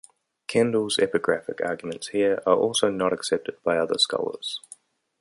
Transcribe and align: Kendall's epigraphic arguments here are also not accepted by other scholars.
Kendall's 0.47 0.97
epigraphic 0.97 1.61
arguments 1.63 2.07
here 2.07 2.41
are 2.47 2.55
also 2.55 2.89
not 2.89 3.13
accepted 3.13 3.61
by 3.61 3.77
other 3.77 3.99
scholars. 3.99 4.59